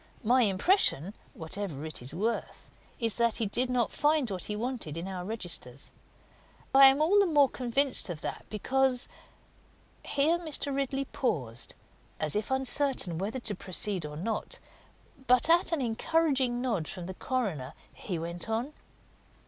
[0.23, 4.97] My impression whatever it is worth is that he did not find what he wanted
[4.97, 5.91] in our registers.
[6.73, 9.07] I am all the more convinced of that because"
[10.17, 10.73] Here Mr.
[10.75, 11.75] Ridley paused,
[12.19, 14.57] as if uncertain whether to proceed or not;
[15.27, 18.73] but at an encouraging nod from the coroner he went on.